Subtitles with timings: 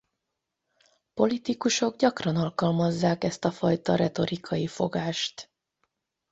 [1.13, 5.51] Politikusok gyakran alkalmazzák ezt a fajta retorikai fogást.